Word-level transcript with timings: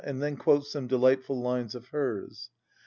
and 0.03 0.19
then 0.19 0.35
quotes 0.35 0.71
some 0.71 0.87
delightful 0.87 1.39
lines 1.39 1.75
of 1.75 1.89
hers. 1.89 2.49